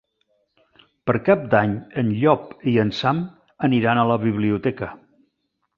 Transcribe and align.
Per 1.09 1.15
Cap 1.27 1.43
d'Any 1.51 1.75
en 2.03 2.09
Llop 2.23 2.67
i 2.73 2.75
en 2.85 2.93
Sam 3.03 3.23
aniran 3.69 4.01
a 4.07 4.11
la 4.15 4.21
biblioteca. 4.29 4.93